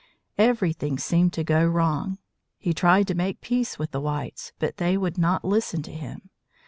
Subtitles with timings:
[0.39, 2.17] Everything seemed to go wrong.
[2.57, 6.31] He tried to make peace with the whites, but they would not listen to him.